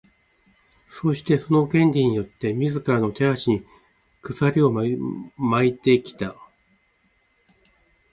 [0.89, 3.63] そして、その「権利」によって自らの手足に
[4.23, 6.35] 鎖を巻いてきた。